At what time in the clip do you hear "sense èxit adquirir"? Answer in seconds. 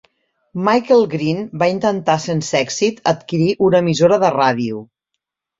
2.25-3.53